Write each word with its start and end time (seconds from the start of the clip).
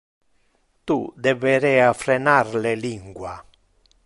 Tu 0.91 0.97
deberea 1.27 1.93
frenar 2.05 2.53
le 2.65 2.73
lingua. 2.89 3.37